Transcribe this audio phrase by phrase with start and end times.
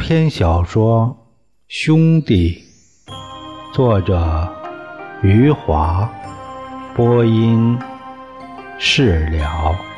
[0.00, 1.08] 篇小说
[1.68, 2.64] 《兄弟》，
[3.74, 4.50] 作者
[5.22, 6.10] 余华，
[6.96, 7.78] 播音
[8.78, 9.89] 释了。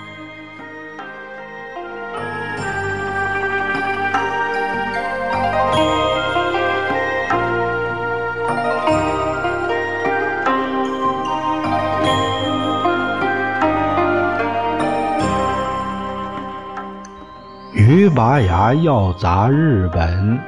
[17.75, 20.39] 于拔牙要砸日本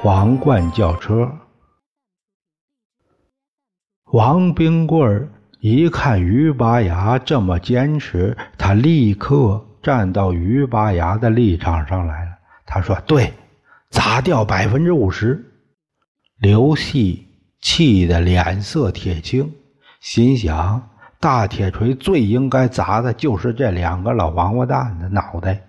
[0.00, 1.28] 皇冠轿车，
[4.12, 12.30] 王冰棍一看于拔牙这么坚持，他立刻站到于拔牙的立场上来了。
[12.64, 13.32] 他说：“对，
[13.90, 15.44] 砸掉百分之五十。”
[16.38, 17.26] 刘系
[17.60, 19.52] 气得脸色铁青，
[20.00, 25.64] 心想：大铁锤最应该砸的就是这两个老王八蛋的脑袋。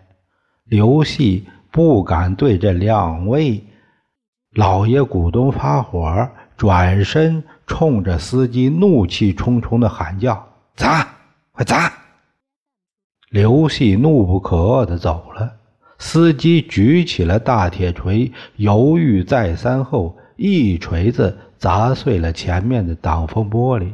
[0.69, 3.63] 刘系不敢对这两位
[4.53, 10.47] 老爷股东发火，转身冲着司机怒气冲冲的喊叫
[10.77, 11.07] ：“砸，
[11.51, 11.91] 快砸！”
[13.31, 15.51] 刘系怒不可遏的走了。
[15.97, 23.91] 司机举起了大铁锤，犹豫再三后，一锤子砸碎了前面的挡风玻璃。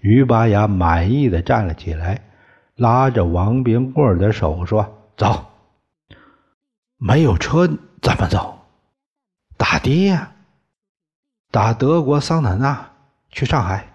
[0.00, 2.20] 于拔牙满意的站了起来，
[2.76, 5.46] 拉着王冰棍的手说：“走。”
[7.04, 7.66] 没有车
[8.00, 8.60] 怎么走？
[9.56, 10.30] 打的呀，
[11.50, 12.90] 打德国桑塔纳
[13.28, 13.88] 去上海。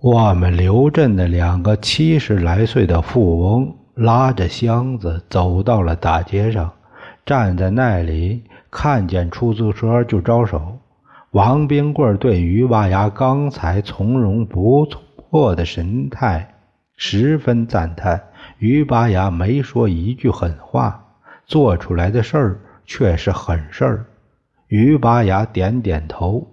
[0.00, 6.72] 我们刘镇的两个七十来岁的富翁拉着箱子走到了大街上，
[7.24, 10.76] 站在那里，看见出租车就招手。
[11.30, 14.84] 王冰棍对于拔牙刚才从容不
[15.30, 16.56] 迫的神态
[16.96, 18.24] 十分赞叹。
[18.58, 21.04] 于拔牙没说一句狠话，
[21.46, 24.04] 做出来的事儿却是狠事儿。
[24.68, 26.46] 于拔牙点点头，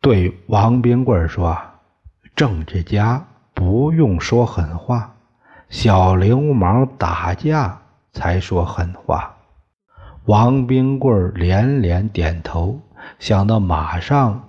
[0.00, 1.56] 对王冰棍说
[2.34, 5.14] ：“政治家不用说狠话，
[5.68, 7.78] 小流氓打架
[8.12, 9.34] 才说狠话。”
[10.26, 12.80] 王冰棍连连点头，
[13.18, 14.48] 想到马上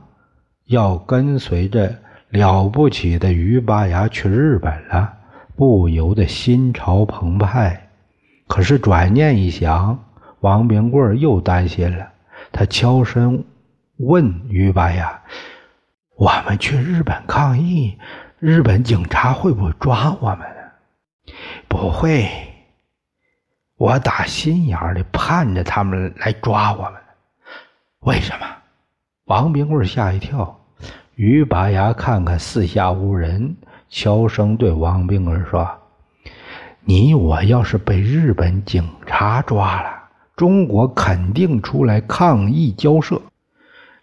[0.65, 1.93] 要跟随着
[2.29, 5.13] 了不起的于拔牙去日本了。
[5.55, 7.89] 不由得心潮澎湃，
[8.47, 10.03] 可是转念一想，
[10.39, 12.11] 王冰棍又担心了。
[12.51, 13.43] 他悄声
[13.97, 15.21] 问于拔牙
[16.17, 17.97] ：“我们去日本抗议，
[18.39, 21.33] 日本警察会不会抓我们呢
[21.69, 22.27] ？”“不会，
[23.77, 26.93] 我打心眼里盼着他们来抓我们。
[28.01, 28.47] ”“为什么？”
[29.25, 30.59] 王冰棍吓一跳。
[31.15, 33.55] 于拔牙看看四下无人。
[33.95, 35.69] 悄声对王冰儿说
[36.83, 39.89] ：“你我要是被日本警察抓了，
[40.35, 43.21] 中国肯定出来抗议交涉，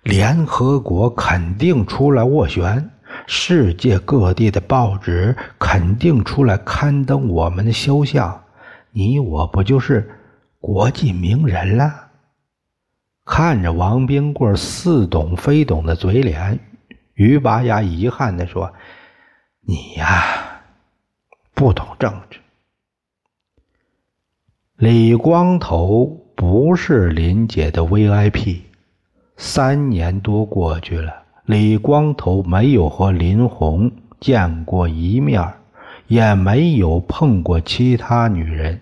[0.04, 2.88] 联合国肯定出来斡旋，
[3.26, 8.44] 世界各地的报纸肯定出来刊登我们的肖像，
[8.92, 10.08] 你我不就是
[10.60, 11.92] 国际名人了？”
[13.26, 16.60] 看着王冰棍似懂非懂的嘴脸，
[17.14, 18.72] 于拔牙遗憾地说。
[19.62, 20.62] 你呀，
[21.54, 22.41] 不懂政治。
[24.76, 28.60] 李光头不是林姐的 VIP，
[29.36, 31.12] 三年多过去了，
[31.45, 35.47] 李光头没有和林红见过一面，
[36.06, 38.80] 也没有碰过其他女人。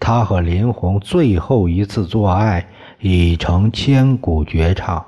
[0.00, 2.66] 他和林红最后一次做爱
[3.00, 5.04] 已成千古绝唱。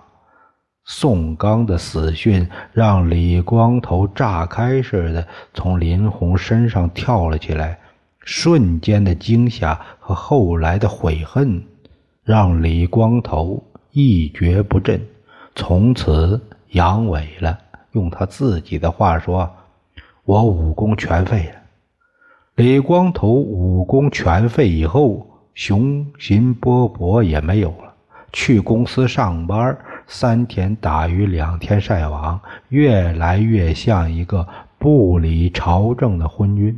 [0.91, 7.79] 宋刚的死讯让李光头炸开似的从林红身上跳了起来，
[8.21, 11.63] 瞬间的惊吓和后来的悔恨
[12.25, 13.63] 让李光头
[13.93, 14.99] 一蹶不振，
[15.55, 16.41] 从此
[16.71, 17.59] 阳痿了。
[17.93, 19.49] 用他自己的话说
[20.25, 21.61] ：“我武功全废了。”
[22.57, 27.93] 李光头武功全废以后，雄心勃勃也没有了，
[28.33, 29.79] 去公司上班。
[30.11, 32.41] 三天打鱼两天晒网，
[32.71, 36.77] 越来越像一个不理朝政的昏君。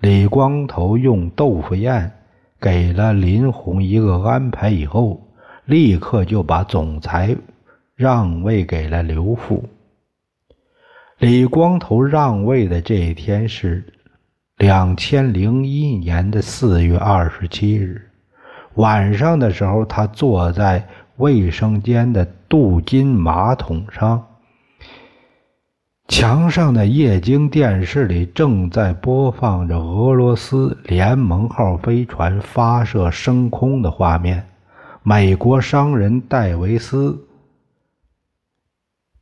[0.00, 2.10] 李光头用豆腐宴
[2.58, 5.20] 给了林红一个安排以后，
[5.66, 7.36] 立刻就把总裁
[7.94, 9.62] 让位给了刘富。
[11.18, 13.84] 李光头让位的这一天是
[14.56, 18.10] 两千零一年的四月二十七日
[18.76, 20.82] 晚上的时候，他坐在。
[21.16, 24.26] 卫生间的镀金马桶上，
[26.08, 34.44] 墙上的液晶电视里正在播放着俄罗斯联盟号飞船发射升空的画面。
[35.02, 37.26] 美国商人戴维斯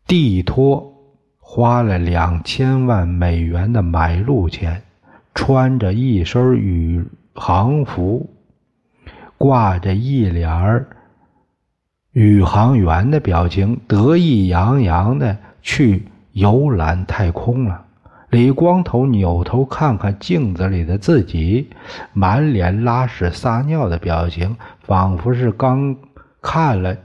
[0.07, 0.95] 蒂托
[1.39, 4.83] 花了两千万美元的买路钱，
[5.35, 7.05] 穿着一身宇
[7.35, 8.31] 航服，
[9.37, 10.87] 挂着一脸
[12.13, 17.85] 宇航员的表情，得意洋洋的去游览太空了。
[18.29, 21.71] 李光头扭头看看镜子里的自己，
[22.13, 25.97] 满脸拉屎撒尿的表情，仿佛是刚
[26.43, 26.97] 看了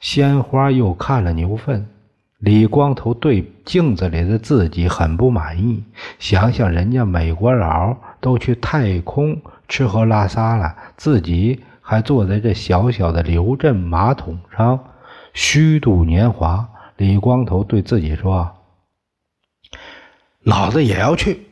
[0.00, 1.86] 鲜花又看了牛粪。
[2.38, 5.82] 李光头对镜子里的自己很不满意，
[6.18, 14.76] 想想人家美国佬都去太空吃喝拉撒了，自己还坐在这小小的刘镇马桶上
[15.32, 16.68] 虚度年华。
[16.96, 18.50] 李光头对自己说。
[20.42, 21.46] 老子也要去。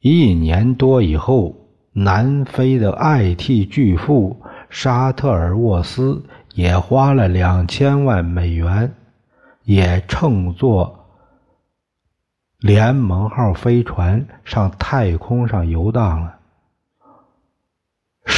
[0.00, 1.54] 一年多以后，
[1.92, 6.24] 南非的 IT 巨富沙特尔沃斯
[6.54, 8.92] 也花了两千万美元，
[9.62, 11.06] 也乘坐
[12.58, 16.38] 联盟号飞船上太空上游荡了。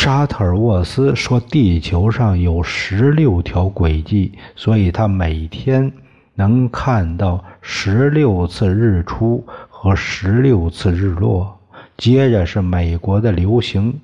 [0.04, 5.90] 沙特尔沃斯说，地球上有十六条轨迹，所以他每天。
[6.34, 11.58] 能看到十六次日出和十六次日落。
[11.96, 13.98] 接着是美国的流行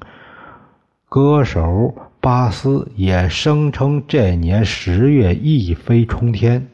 [1.07, 6.67] 歌手巴斯也声称这年十月一飞冲天。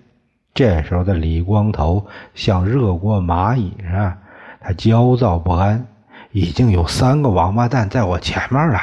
[0.55, 4.15] 这时候的李光头像热锅蚂蚁似的，
[4.61, 5.85] 他焦躁不安。
[6.31, 8.79] 已经有三个王八蛋在我前面了。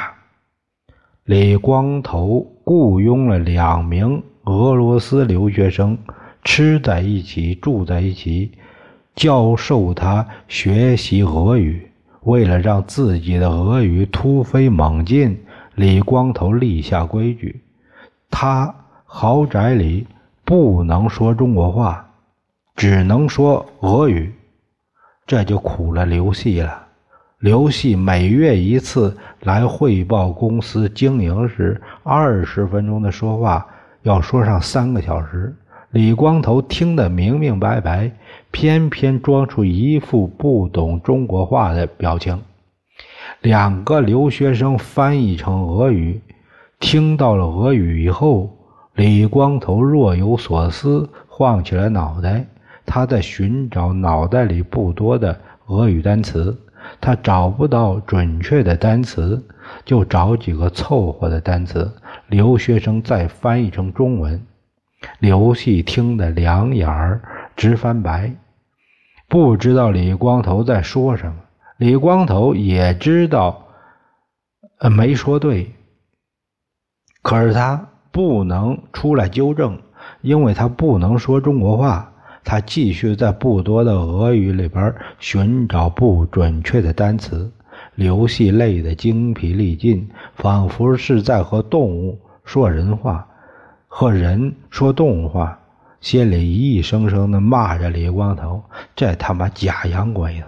[1.24, 5.96] 李光头雇佣了两名俄罗斯留学生。
[6.42, 8.52] 吃在一起，住在一起，
[9.14, 11.90] 教授他学习俄语。
[12.24, 15.42] 为了让自己的俄语突飞猛进，
[15.74, 17.62] 李光头立下规矩：
[18.30, 18.74] 他
[19.06, 20.06] 豪宅里
[20.44, 22.06] 不能说中国话，
[22.76, 24.30] 只能说俄语。
[25.26, 26.83] 这就苦了刘系了。
[27.44, 33.66] 刘系每月一次来汇报公司经营时，二十分钟的说话
[34.00, 35.54] 要说上三个小时。
[35.90, 38.10] 李光头听得明明白白，
[38.50, 42.40] 偏偏装出一副不懂中国话的表情。
[43.42, 46.18] 两个留学生翻译成俄语，
[46.80, 48.56] 听到了俄语以后，
[48.94, 52.46] 李光头若有所思，晃起了脑袋。
[52.86, 56.56] 他在寻找脑袋里不多的俄语单词，
[57.00, 59.44] 他找不到准确的单词，
[59.84, 61.92] 就找几个凑合的单词。
[62.28, 64.46] 留学生再翻译成中文。
[65.18, 67.22] 刘细听得两眼儿
[67.56, 68.32] 直翻白，
[69.28, 71.34] 不知道李光头在说什么。
[71.76, 73.66] 李光头也知道，
[74.78, 75.72] 呃，没说对。
[77.20, 79.82] 可是他不能出来纠正，
[80.22, 82.13] 因为他不能说中国话。
[82.44, 87.50] 他继续在不多的俄语里边寻找不准确的单词。
[87.96, 93.26] 刘细累得精疲力尽，仿佛是在和动物说人话。
[93.88, 95.58] 和人说动物话，
[96.00, 98.62] 心里一声声的骂着李光头
[98.96, 100.46] ：“这他妈假洋鬼子！”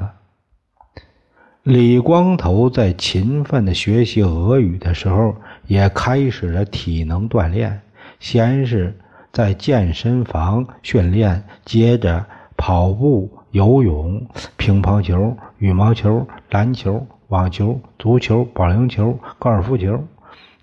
[1.63, 5.35] 李光头在勤奋的学习俄语的时候，
[5.67, 7.81] 也开始了体能锻炼。
[8.19, 8.97] 先是
[9.37, 12.25] 在健身房训练，接着
[12.57, 14.27] 跑步、游泳、
[14.57, 20.03] 乒乓球、羽毛球、篮球、网球、足球、保龄球、高尔夫球。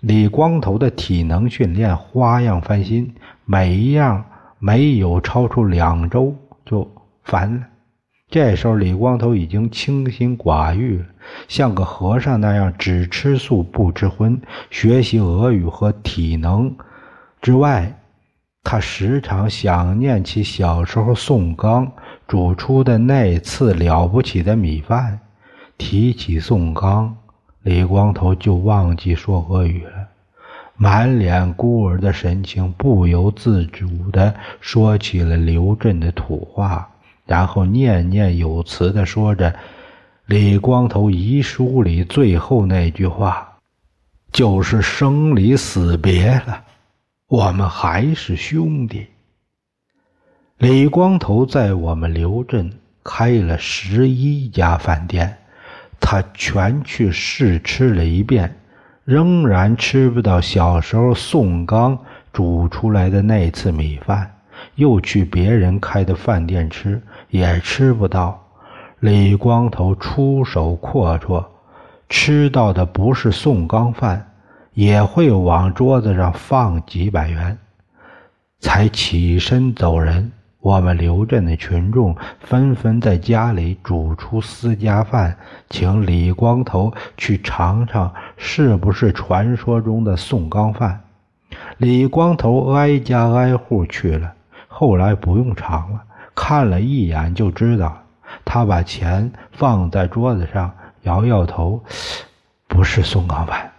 [0.00, 3.14] 李光头的体能训练花样翻新，
[3.44, 4.24] 每一样
[4.58, 6.34] 没有超出两周
[6.66, 6.90] 就
[7.22, 7.62] 烦了。
[8.28, 11.04] 这时候，李光头已经清心寡欲，
[11.46, 14.42] 像个和尚那样只吃素不吃荤。
[14.68, 16.74] 学习俄语和体能
[17.40, 18.00] 之外，
[18.64, 21.92] 他时常想念起小时候宋刚
[22.26, 25.20] 煮出的那次了不起的米饭。
[25.76, 27.14] 提起宋刚。
[27.62, 30.08] 李光头就忘记说俄语了，
[30.76, 36.86] 满脸孤儿的神情，不由自主地说起了刘震的土话，
[37.24, 39.54] 然后念念有词地说着
[40.26, 43.48] 李光头遗书里最后那句话
[44.30, 46.62] ：“就是生离死别了，
[47.34, 49.08] 我们还是兄弟。”
[50.56, 52.70] 李光头在我们刘镇
[53.02, 55.38] 开了十一家饭店。
[56.00, 58.56] 他全去试吃了一遍，
[59.04, 61.98] 仍然吃不到小时候宋刚
[62.30, 64.30] 煮出来的那次米饭。
[64.76, 68.40] 又去别人开的饭店吃，也吃不到。
[69.00, 71.44] 李光头出手阔绰，
[72.08, 74.33] 吃到的不是宋刚饭，
[74.74, 77.56] 也会往桌子上放几百元，
[78.60, 80.30] 才起身走人。
[80.60, 85.36] 我们刘镇的群众纷纷在家里煮出私家饭，
[85.68, 90.98] 请李光头去尝尝是不是传说中的宋刚饭。
[91.76, 94.32] 李光头挨家挨户去了，
[94.66, 96.00] 后来不用尝了，
[96.34, 97.96] 看了一眼就知道。
[98.42, 101.84] 他把钱放在桌子上，摇摇头，
[102.66, 103.70] 不是宋刚饭。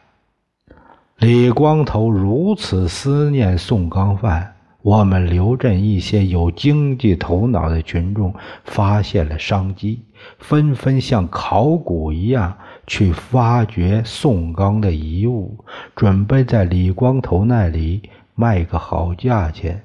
[1.20, 4.52] 李光头如此思念宋钢饭。
[4.82, 8.32] 我们刘镇一些有经济头脑的群众
[8.66, 10.02] 发现了商机，
[10.38, 12.56] 纷纷像考古一样
[12.86, 15.58] 去发掘宋刚的遗物，
[15.96, 18.04] 准备在李光头那里
[18.36, 19.82] 卖个好价钱。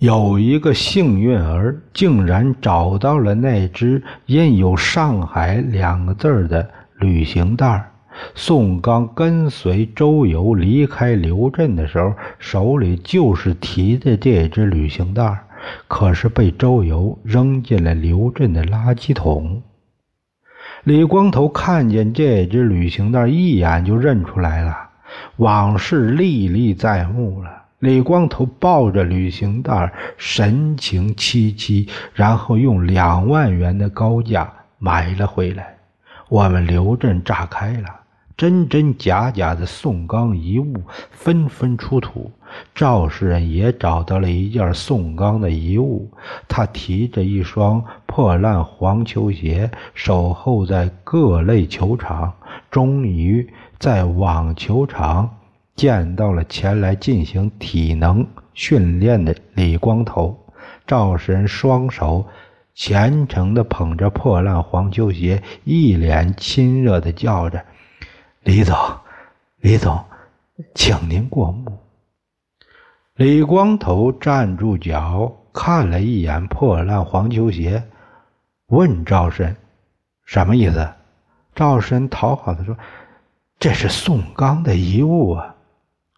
[0.00, 7.92] 有一个幸运儿竟然找到了那只印有“上海”两个字的旅行袋。
[8.34, 15.44] 宋刚跟随周游离开刘镇的时候，手里就是提的这只旅行袋，
[15.88, 19.62] 可是被周游扔进了刘镇的垃圾桶。
[20.84, 24.76] 李光头看见这只旅行袋，一眼就认出来了，
[25.36, 27.50] 往事历历在目了。
[27.78, 35.76] 李光头抱着旅行袋，神情凄凄，然后用两万元的高价买了回来。
[36.28, 38.00] 我们刘镇炸开了。
[38.36, 42.32] 真真假假的宋钢遗物纷纷出土，
[42.74, 46.10] 赵世人也找到了一件宋钢的遗物。
[46.48, 52.32] 他提着一双破烂黄球鞋，守候在各类球场，
[52.72, 53.48] 终于
[53.78, 55.30] 在网球场
[55.76, 60.36] 见到了前来进行体能训练的李光头。
[60.88, 62.26] 赵世人双手
[62.74, 67.64] 虔诚地捧着破烂黄球鞋，一脸亲热地叫着。
[68.44, 68.76] 李总，
[69.56, 70.04] 李总，
[70.74, 71.78] 请您过目。
[73.14, 77.82] 李光头站住脚，看了一眼破烂黄球鞋，
[78.66, 79.56] 问赵申
[80.26, 80.86] ：“什么意思？”
[81.56, 82.76] 赵申讨好的说
[83.58, 85.54] ：“这是宋刚的遗物啊。”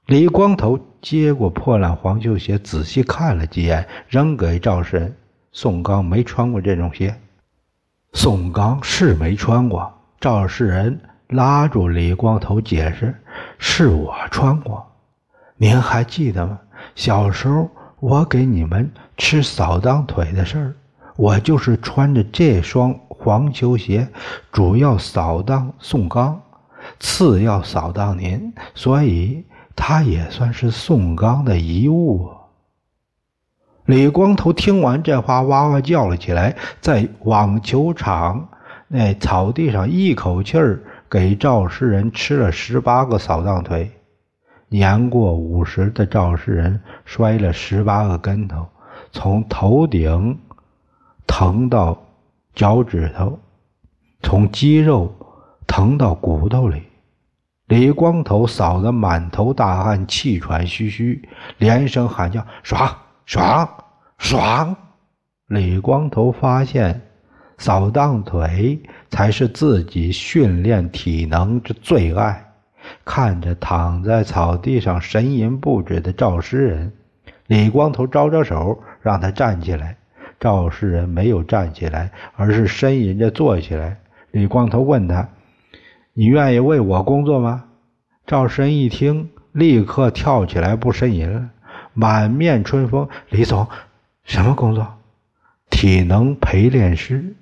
[0.06, 5.16] 李光头接过破烂黄球鞋，仔细看了几眼，扔给赵申。
[5.52, 7.16] 宋刚没穿过这种鞋。
[8.14, 9.92] 宋刚是没穿过。
[10.18, 11.00] 赵世仁。
[11.28, 13.14] 拉住李光头解释
[13.58, 14.86] ：“是我穿过，
[15.56, 16.58] 您还记得吗？
[16.94, 17.68] 小时候
[17.98, 20.74] 我给你们吃扫荡腿的事儿，
[21.16, 24.06] 我就是穿着这双黄球鞋，
[24.52, 26.40] 主要扫荡宋刚，
[27.00, 32.30] 次要扫荡您，所以他也算是宋刚的遗物。”
[33.86, 38.48] 李光头听完这话，哇哇叫了起来，在网球场
[38.88, 40.82] 那草地上一口气儿。
[41.16, 43.90] 给赵世仁吃了十八个扫荡腿，
[44.68, 48.68] 年过五十的赵世仁摔了十八个跟头，
[49.12, 50.38] 从头顶
[51.26, 51.98] 疼到
[52.54, 53.38] 脚趾头，
[54.20, 55.10] 从肌肉
[55.66, 56.82] 疼到骨头里。
[57.64, 62.94] 李光头扫得满头大汗，气喘吁吁，连声喊叫：“爽
[63.24, 63.66] 爽
[64.18, 64.76] 爽！”
[65.48, 67.05] 李光头发现。
[67.58, 72.42] 扫荡腿才是自己训练体能之最爱。
[73.04, 76.92] 看着躺在草地上呻吟不止的赵诗人，
[77.46, 79.96] 李光头招招手让他站起来。
[80.38, 83.98] 赵诗人没有站起来，而是呻吟着坐起来。
[84.32, 85.26] 李光头问他
[86.12, 87.64] ：“你愿意为我工作吗？”
[88.26, 91.48] 赵诗人一听，立刻跳起来不呻吟了，
[91.94, 93.08] 满面春风。
[93.30, 93.66] 李总，
[94.24, 94.86] 什么工作？
[95.70, 97.34] 体能陪练师。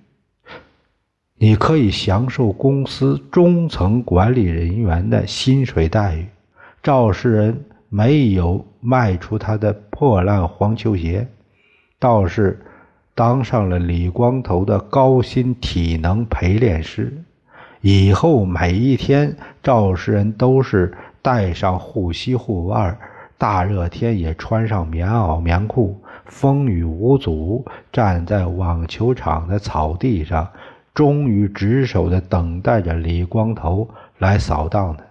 [1.44, 6.26] 你可以享受公司中层管理人员的薪水待遇。
[6.82, 11.28] 赵世仁没有卖出他的破烂黄球鞋，
[11.98, 12.58] 倒是
[13.14, 17.12] 当上了李光头的高薪体能陪练师。
[17.82, 22.96] 以后每一天，赵世仁都是带上护膝护腕，
[23.36, 30.48] 大热天也穿上棉袄棉裤，风雨无阻，站在网球场的草地上。
[30.94, 35.04] 终于值守的等待着李光头来扫荡的。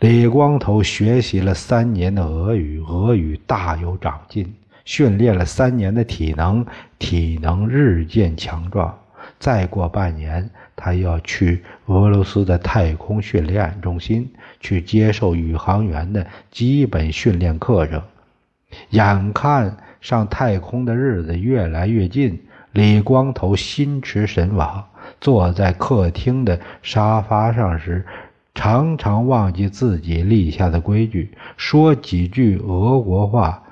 [0.00, 4.44] 李光头学习了三年的俄语，俄语大有长进；
[4.84, 6.66] 训练了三年的体能，
[6.98, 8.94] 体能日渐强壮。
[9.38, 18.02] 再过半年，他要去俄罗斯的太空训练中心去接受宇航员的基本训练课程。
[18.90, 22.38] 眼看上太空的日子越来越近。
[22.76, 24.84] 李光头心驰神往，
[25.18, 28.04] 坐在客厅的沙发上时，
[28.54, 33.62] 常常忘记自己立下的规矩，说几句俄国话，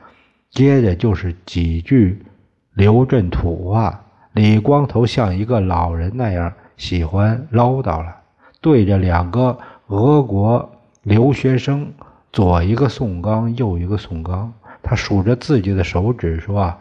[0.51, 2.25] 接着就是几句
[2.73, 4.01] 刘镇土话。
[4.33, 8.17] 李光头像一个老人那样喜欢唠叨了，
[8.63, 9.59] 对着两个
[9.89, 11.93] 俄国留学生，
[12.33, 14.51] 左一个宋刚，右一个宋刚，
[14.83, 16.75] 他数着自己的手指说：“，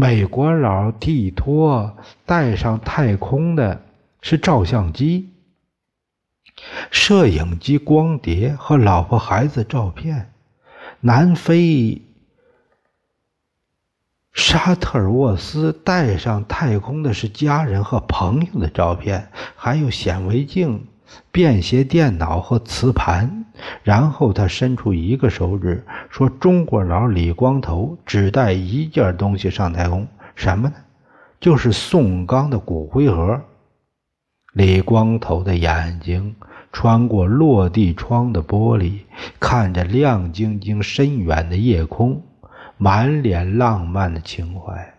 [0.00, 3.82] 美国佬蒂托带上太空的
[4.20, 5.30] 是照相机、
[6.92, 10.32] 摄影机、光碟和老婆孩子照片，
[11.00, 12.00] 南非。”
[14.32, 20.86] 沙特尔沃斯带上太空的是家人和朋友的照片，还有显微镜、
[21.32, 23.37] 便携电脑和磁盘。
[23.82, 30.74] 然后他伸出一个手指，说：“中国佬李光头只带一件东西上太空，什么呢？
[31.40, 33.40] 就是宋刚的骨灰盒。”
[34.54, 36.34] 李光头的眼睛
[36.72, 39.00] 穿过落地窗的玻璃，
[39.38, 42.22] 看着亮晶晶、深远的夜空。
[42.80, 44.94] 满脸浪漫的情怀，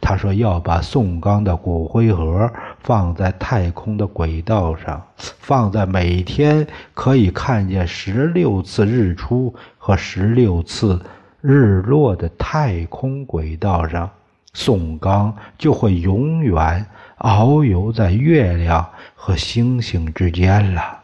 [0.00, 2.50] 他说要把宋刚的骨灰盒
[2.80, 11.00] 放在太空的轨道上，放在每天可以看见十六次日出和十六次
[11.40, 14.10] 日落的太空轨道上，
[14.52, 16.86] 宋刚就会永远
[17.18, 21.00] 遨游在月亮和星星之间了。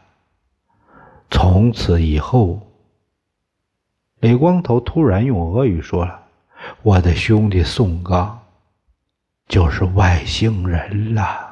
[1.31, 2.61] 从此以后。
[4.21, 6.21] 李光头突然用俄语说了
[6.85, 8.39] ：“我的兄弟宋刚，
[9.51, 11.49] 就是外星人了。”